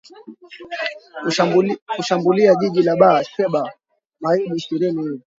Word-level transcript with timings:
kushambulia 1.97 2.55
jiji 2.55 2.81
la 2.83 2.95
bar 2.95 3.23
sheba 3.23 3.71
maili 4.19 4.55
ishirini 4.55 5.01
hivi 5.03 5.21